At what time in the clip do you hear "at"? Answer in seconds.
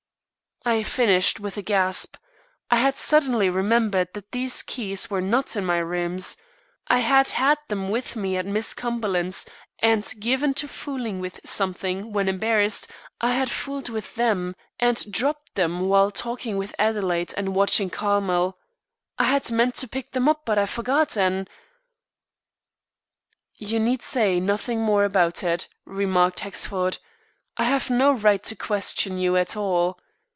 8.37-8.45, 29.37-29.57